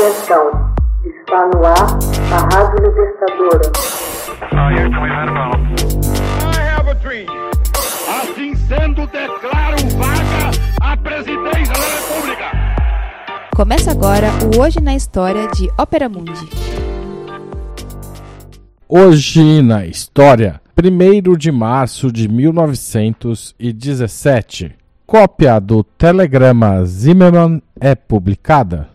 Atenção, 0.00 0.72
está 1.04 1.44
no 1.48 1.60
ar 1.62 1.98
a 2.32 2.38
Rádio 2.54 2.86
Libertadora. 2.86 3.68
Assim 8.08 8.54
sendo, 8.54 9.06
declaro 9.08 9.76
vaga 9.98 10.52
a 10.80 10.96
presidência 10.96 11.74
da 11.74 11.84
República. 11.98 12.46
Começa 13.54 13.90
agora 13.90 14.28
o 14.42 14.58
Hoje 14.62 14.80
na 14.80 14.96
História 14.96 15.46
de 15.48 15.70
Ópera 15.76 16.08
Mundi. 16.08 16.48
Hoje 18.88 19.60
na 19.60 19.84
História, 19.84 20.62
1 20.82 21.36
de 21.36 21.52
março 21.52 22.10
de 22.10 22.26
1917. 22.26 24.74
Cópia 25.06 25.60
do 25.60 25.84
telegrama 25.84 26.86
Zimmermann 26.86 27.62
é 27.78 27.94
publicada. 27.94 28.88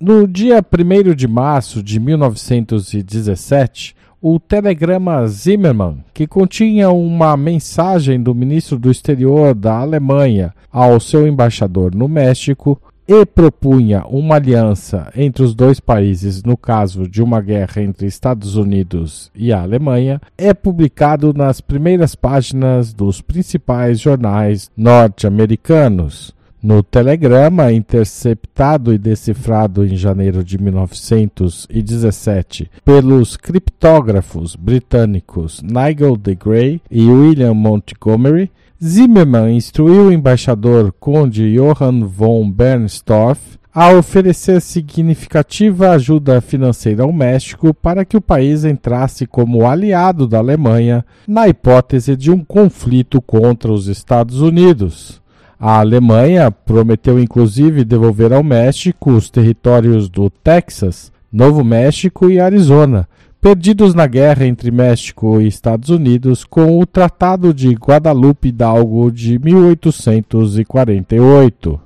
No 0.00 0.26
dia 0.26 0.60
1 0.60 1.14
de 1.14 1.28
março 1.28 1.80
de 1.80 2.00
1917, 2.00 3.94
o 4.20 4.40
telegrama 4.40 5.26
Zimmermann, 5.28 6.04
que 6.12 6.26
continha 6.26 6.90
uma 6.90 7.36
mensagem 7.36 8.20
do 8.20 8.34
ministro 8.34 8.76
do 8.76 8.90
exterior 8.90 9.54
da 9.54 9.78
Alemanha 9.78 10.52
ao 10.72 10.98
seu 10.98 11.28
embaixador 11.28 11.94
no 11.94 12.08
México, 12.08 12.80
e 13.06 13.24
propunha 13.24 14.04
uma 14.06 14.36
aliança 14.36 15.12
entre 15.14 15.42
os 15.42 15.54
dois 15.54 15.78
países 15.78 16.42
no 16.42 16.56
caso 16.56 17.06
de 17.06 17.22
uma 17.22 17.40
guerra 17.40 17.82
entre 17.82 18.06
Estados 18.06 18.56
Unidos 18.56 19.30
e 19.34 19.52
a 19.52 19.62
Alemanha, 19.62 20.20
é 20.36 20.54
publicado 20.54 21.32
nas 21.34 21.60
primeiras 21.60 22.14
páginas 22.14 22.92
dos 22.92 23.20
principais 23.20 24.00
jornais 24.00 24.70
norte-americanos. 24.76 26.34
No 26.64 26.82
telegrama, 26.82 27.70
interceptado 27.72 28.94
e 28.94 28.96
decifrado 28.96 29.84
em 29.84 29.94
janeiro 29.96 30.42
de 30.42 30.56
1917 30.56 32.70
pelos 32.82 33.36
criptógrafos 33.36 34.56
britânicos 34.56 35.60
Nigel 35.60 36.16
de 36.16 36.34
Grey 36.34 36.80
e 36.90 37.04
William 37.04 37.52
Montgomery, 37.52 38.50
Zimmermann 38.82 39.54
instruiu 39.54 40.06
o 40.06 40.12
embaixador 40.12 40.90
conde 40.98 41.54
Johann 41.54 42.06
von 42.06 42.50
Bernstorff 42.50 43.58
a 43.70 43.90
oferecer 43.90 44.62
significativa 44.62 45.90
ajuda 45.90 46.40
financeira 46.40 47.02
ao 47.02 47.12
México 47.12 47.74
para 47.74 48.06
que 48.06 48.16
o 48.16 48.22
país 48.22 48.64
entrasse 48.64 49.26
como 49.26 49.66
aliado 49.66 50.26
da 50.26 50.38
Alemanha 50.38 51.04
na 51.28 51.46
hipótese 51.46 52.16
de 52.16 52.30
um 52.30 52.42
conflito 52.42 53.20
contra 53.20 53.70
os 53.70 53.86
Estados 53.86 54.40
Unidos. 54.40 55.22
A 55.66 55.78
Alemanha 55.78 56.50
prometeu 56.50 57.18
inclusive 57.18 57.86
devolver 57.86 58.34
ao 58.34 58.42
México 58.42 59.12
os 59.12 59.30
territórios 59.30 60.10
do 60.10 60.28
Texas, 60.28 61.10
Novo 61.32 61.64
México 61.64 62.28
e 62.28 62.38
Arizona, 62.38 63.08
perdidos 63.40 63.94
na 63.94 64.06
guerra 64.06 64.44
entre 64.44 64.70
México 64.70 65.40
e 65.40 65.46
Estados 65.46 65.88
Unidos 65.88 66.44
com 66.44 66.78
o 66.78 66.84
Tratado 66.84 67.54
de 67.54 67.72
Guadalupe 67.72 68.48
Hidalgo 68.48 69.10
de 69.10 69.38
1848. 69.38 71.80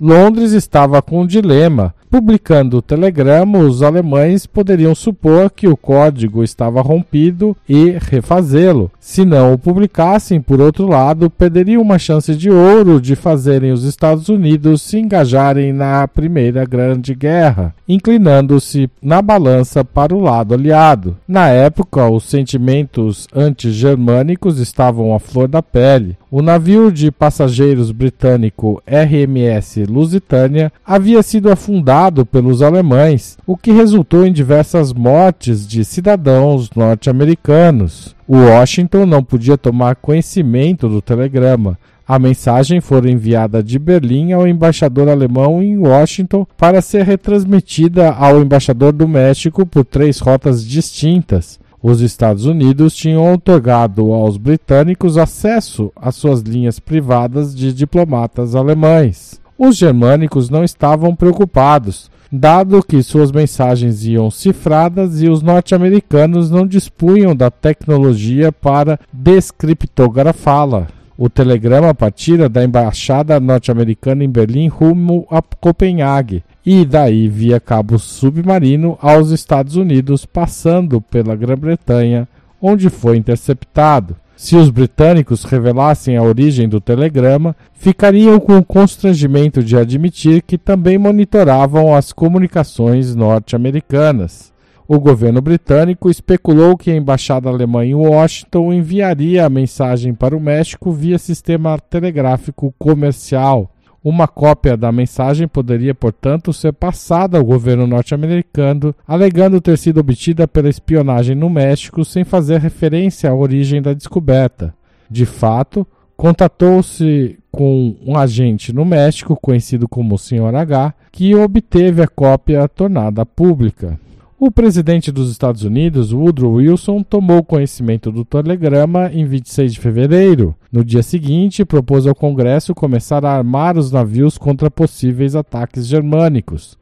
Londres 0.00 0.52
estava 0.52 1.02
com 1.02 1.20
um 1.20 1.26
dilema. 1.26 1.94
Publicando 2.10 2.78
o 2.78 2.82
telegrama, 2.82 3.60
os 3.60 3.84
alemães 3.84 4.44
poderiam 4.44 4.96
supor 4.96 5.48
que 5.48 5.68
o 5.68 5.76
código 5.76 6.42
estava 6.42 6.82
rompido 6.82 7.56
e 7.68 7.96
refazê-lo. 8.00 8.90
Se 8.98 9.24
não 9.24 9.52
o 9.52 9.58
publicassem, 9.58 10.40
por 10.40 10.60
outro 10.60 10.88
lado, 10.88 11.30
perderiam 11.30 11.80
uma 11.80 12.00
chance 12.00 12.34
de 12.34 12.50
ouro 12.50 13.00
de 13.00 13.14
fazerem 13.14 13.70
os 13.70 13.84
Estados 13.84 14.28
Unidos 14.28 14.82
se 14.82 14.98
engajarem 14.98 15.72
na 15.72 16.08
Primeira 16.08 16.64
Grande 16.64 17.14
Guerra, 17.14 17.72
inclinando-se 17.88 18.90
na 19.00 19.22
balança 19.22 19.84
para 19.84 20.12
o 20.12 20.20
lado 20.20 20.54
aliado. 20.54 21.16
Na 21.28 21.46
época, 21.46 22.10
os 22.10 22.24
sentimentos 22.24 23.28
anti-germânicos 23.32 24.58
estavam 24.58 25.14
à 25.14 25.20
flor 25.20 25.46
da 25.46 25.62
pele. 25.62 26.18
O 26.28 26.42
navio 26.42 26.90
de 26.90 27.12
passageiros 27.12 27.92
britânico 27.92 28.82
RMS 28.84 29.84
Lusitânia 29.84 30.72
havia 30.84 31.22
sido 31.22 31.50
afundado 31.50 31.99
pelos 32.24 32.62
alemães, 32.62 33.36
o 33.46 33.56
que 33.56 33.72
resultou 33.72 34.24
em 34.24 34.32
diversas 34.32 34.92
mortes 34.92 35.66
de 35.66 35.84
cidadãos 35.84 36.70
norte-americanos. 36.74 38.14
Washington 38.28 39.04
não 39.04 39.22
podia 39.22 39.58
tomar 39.58 39.96
conhecimento 39.96 40.88
do 40.88 41.02
telegrama. 41.02 41.76
A 42.06 42.18
mensagem 42.18 42.80
foi 42.80 43.10
enviada 43.10 43.62
de 43.62 43.78
Berlim 43.78 44.32
ao 44.32 44.46
embaixador 44.46 45.08
alemão 45.08 45.62
em 45.62 45.76
Washington 45.76 46.46
para 46.56 46.80
ser 46.80 47.04
retransmitida 47.04 48.10
ao 48.10 48.40
embaixador 48.40 48.92
do 48.92 49.06
México 49.06 49.66
por 49.66 49.84
três 49.84 50.18
rotas 50.18 50.64
distintas. 50.64 51.60
Os 51.82 52.02
Estados 52.02 52.44
Unidos 52.44 52.94
tinham 52.94 53.32
otorgado 53.32 54.12
aos 54.12 54.36
britânicos 54.36 55.16
acesso 55.16 55.90
às 55.96 56.14
suas 56.14 56.40
linhas 56.42 56.78
privadas 56.78 57.54
de 57.54 57.72
diplomatas 57.72 58.54
alemães. 58.54 59.39
Os 59.62 59.76
germânicos 59.76 60.48
não 60.48 60.64
estavam 60.64 61.14
preocupados, 61.14 62.10
dado 62.32 62.82
que 62.82 63.02
suas 63.02 63.30
mensagens 63.30 64.06
iam 64.06 64.30
cifradas 64.30 65.20
e 65.20 65.28
os 65.28 65.42
norte-americanos 65.42 66.50
não 66.50 66.66
dispunham 66.66 67.36
da 67.36 67.50
tecnologia 67.50 68.50
para 68.50 68.98
descriptografá-la. 69.12 70.86
O 71.14 71.28
telegrama 71.28 71.92
partira 71.92 72.48
da 72.48 72.64
embaixada 72.64 73.38
norte-americana 73.38 74.24
em 74.24 74.30
Berlim 74.30 74.68
rumo 74.68 75.26
a 75.30 75.42
Copenhague 75.42 76.42
e 76.64 76.86
daí 76.86 77.28
via 77.28 77.60
cabo 77.60 77.98
submarino 77.98 78.96
aos 78.98 79.28
Estados 79.28 79.76
Unidos, 79.76 80.24
passando 80.24 81.02
pela 81.02 81.36
Grã-Bretanha, 81.36 82.26
onde 82.62 82.88
foi 82.88 83.18
interceptado. 83.18 84.16
Se 84.42 84.56
os 84.56 84.70
britânicos 84.70 85.44
revelassem 85.44 86.16
a 86.16 86.22
origem 86.22 86.66
do 86.66 86.80
telegrama, 86.80 87.54
ficariam 87.74 88.40
com 88.40 88.56
o 88.56 88.64
constrangimento 88.64 89.62
de 89.62 89.76
admitir 89.76 90.40
que 90.40 90.56
também 90.56 90.96
monitoravam 90.96 91.94
as 91.94 92.10
comunicações 92.10 93.14
norte-americanas. 93.14 94.50
O 94.88 94.98
governo 94.98 95.42
britânico 95.42 96.08
especulou 96.08 96.74
que 96.74 96.90
a 96.90 96.96
embaixada 96.96 97.50
alemã 97.50 97.84
em 97.84 97.94
Washington 97.94 98.72
enviaria 98.72 99.44
a 99.44 99.50
mensagem 99.50 100.14
para 100.14 100.34
o 100.34 100.40
México 100.40 100.90
via 100.90 101.18
sistema 101.18 101.78
telegráfico 101.78 102.74
comercial. 102.78 103.70
Uma 104.02 104.26
cópia 104.26 104.78
da 104.78 104.90
mensagem 104.90 105.46
poderia, 105.46 105.94
portanto, 105.94 106.54
ser 106.54 106.72
passada 106.72 107.36
ao 107.36 107.44
governo 107.44 107.86
norte-americano, 107.86 108.94
alegando 109.06 109.60
ter 109.60 109.76
sido 109.76 110.00
obtida 110.00 110.48
pela 110.48 110.70
espionagem 110.70 111.36
no 111.36 111.50
México 111.50 112.02
sem 112.02 112.24
fazer 112.24 112.60
referência 112.60 113.28
à 113.28 113.34
origem 113.34 113.82
da 113.82 113.92
descoberta. 113.92 114.74
De 115.10 115.26
fato, 115.26 115.86
contatou-se 116.16 117.38
com 117.52 117.94
um 118.06 118.16
agente 118.16 118.72
no 118.72 118.86
México, 118.86 119.36
conhecido 119.40 119.86
como 119.86 120.16
Sr. 120.16 120.54
H, 120.54 120.94
que 121.12 121.34
obteve 121.34 122.02
a 122.02 122.08
cópia 122.08 122.66
tornada 122.68 123.26
pública. 123.26 123.98
O 124.42 124.50
presidente 124.50 125.12
dos 125.12 125.30
Estados 125.30 125.64
Unidos, 125.64 126.14
Woodrow 126.14 126.54
Wilson, 126.54 127.02
tomou 127.02 127.44
conhecimento 127.44 128.10
do 128.10 128.24
telegrama 128.24 129.10
em 129.12 129.26
26 129.26 129.74
de 129.74 129.78
fevereiro. 129.78 130.54
No 130.72 130.82
dia 130.82 131.02
seguinte, 131.02 131.62
propôs 131.62 132.06
ao 132.06 132.14
Congresso 132.14 132.74
começar 132.74 133.22
a 133.22 133.36
armar 133.36 133.76
os 133.76 133.92
navios 133.92 134.38
contra 134.38 134.70
possíveis 134.70 135.36
ataques 135.36 135.86
germânicos. 135.86 136.78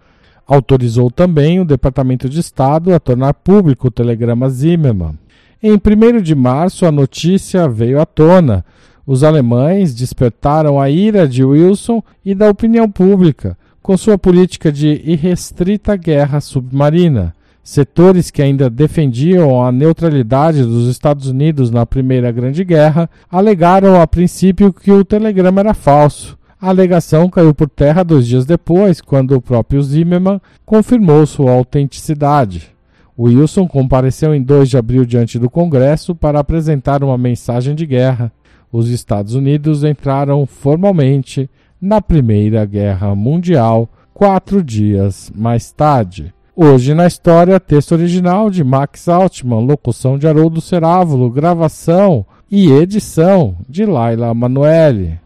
Autorizou 0.46 1.10
também 1.10 1.58
o 1.58 1.64
Departamento 1.64 2.28
de 2.28 2.38
Estado 2.38 2.94
a 2.94 3.00
tornar 3.00 3.34
público 3.34 3.88
o 3.88 3.90
telegrama 3.90 4.48
Zimmermann. 4.48 5.18
Em 5.60 5.72
1 5.72 6.22
de 6.22 6.36
março, 6.36 6.86
a 6.86 6.92
notícia 6.92 7.68
veio 7.68 8.00
à 8.00 8.06
tona. 8.06 8.64
Os 9.04 9.24
alemães 9.24 9.96
despertaram 9.96 10.80
a 10.80 10.88
ira 10.88 11.26
de 11.26 11.42
Wilson 11.42 12.04
e 12.24 12.36
da 12.36 12.48
opinião 12.48 12.88
pública, 12.88 13.58
com 13.82 13.96
sua 13.96 14.16
política 14.16 14.70
de 14.70 15.02
irrestrita 15.04 15.96
guerra 15.96 16.40
submarina. 16.40 17.34
Setores 17.68 18.30
que 18.30 18.40
ainda 18.40 18.70
defendiam 18.70 19.62
a 19.62 19.70
neutralidade 19.70 20.62
dos 20.62 20.88
Estados 20.88 21.26
Unidos 21.26 21.70
na 21.70 21.84
Primeira 21.84 22.32
Grande 22.32 22.64
Guerra 22.64 23.10
alegaram 23.30 24.00
a 24.00 24.06
princípio 24.06 24.72
que 24.72 24.90
o 24.90 25.04
telegrama 25.04 25.60
era 25.60 25.74
falso. 25.74 26.38
A 26.58 26.70
alegação 26.70 27.28
caiu 27.28 27.52
por 27.52 27.68
terra 27.68 28.02
dois 28.02 28.26
dias 28.26 28.46
depois, 28.46 29.02
quando 29.02 29.36
o 29.36 29.42
próprio 29.42 29.82
Zimmermann 29.82 30.40
confirmou 30.64 31.26
sua 31.26 31.52
autenticidade. 31.52 32.74
Wilson 33.18 33.68
compareceu 33.68 34.34
em 34.34 34.42
2 34.42 34.70
de 34.70 34.78
abril 34.78 35.04
diante 35.04 35.38
do 35.38 35.50
Congresso 35.50 36.14
para 36.14 36.40
apresentar 36.40 37.04
uma 37.04 37.18
mensagem 37.18 37.74
de 37.74 37.84
guerra. 37.84 38.32
Os 38.72 38.88
Estados 38.88 39.34
Unidos 39.34 39.84
entraram 39.84 40.46
formalmente 40.46 41.50
na 41.78 42.00
Primeira 42.00 42.64
Guerra 42.64 43.14
Mundial 43.14 43.90
quatro 44.14 44.64
dias 44.64 45.30
mais 45.36 45.70
tarde. 45.70 46.32
Hoje 46.60 46.92
na 46.92 47.06
história, 47.06 47.60
texto 47.60 47.92
original 47.92 48.50
de 48.50 48.64
Max 48.64 49.08
Altman, 49.08 49.64
locução 49.64 50.18
de 50.18 50.26
Haroldo 50.26 50.60
Cerávulo, 50.60 51.30
gravação 51.30 52.26
e 52.50 52.72
edição 52.72 53.56
de 53.68 53.86
Laila 53.86 54.34
Manoeli. 54.34 55.20